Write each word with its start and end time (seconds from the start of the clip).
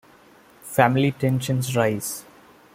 Family 0.63 1.11
tensions 1.11 1.75
rise. 1.75 2.25